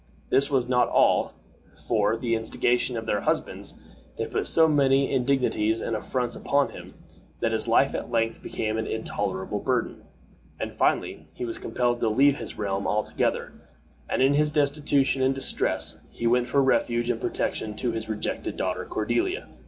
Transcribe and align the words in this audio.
This 0.31 0.49
was 0.49 0.67
not 0.67 0.89
all; 0.89 1.31
for, 1.87 2.13
at 2.13 2.21
the 2.21 2.33
instigation 2.33 2.97
of 2.97 3.05
their 3.05 3.21
husbands, 3.21 3.79
they 4.17 4.25
put 4.25 4.47
so 4.47 4.67
many 4.67 5.13
indignities 5.13 5.79
and 5.79 5.95
affronts 5.95 6.35
upon 6.35 6.69
him, 6.69 6.95
that 7.39 7.51
his 7.51 7.67
life 7.67 7.93
at 7.93 8.09
length 8.09 8.41
became 8.41 8.79
an 8.79 8.87
intolerable 8.87 9.59
burden, 9.59 10.01
and 10.59 10.73
finally 10.73 11.27
he 11.35 11.45
was 11.45 11.59
compelled 11.59 11.99
to 11.99 12.09
leave 12.09 12.39
the 12.39 12.53
realm 12.57 12.87
altogether, 12.87 13.51
and 14.09 14.23
in 14.23 14.33
his 14.33 14.49
destitution 14.51 15.21
and 15.21 15.35
distress 15.35 15.99
he 16.09 16.25
went 16.25 16.47
for 16.47 16.63
refuge 16.63 17.11
and 17.11 17.21
protection 17.21 17.75
to 17.75 17.91
his 17.91 18.09
rejected 18.09 18.57
daughter 18.57 18.87
Cordiella. 18.89 19.45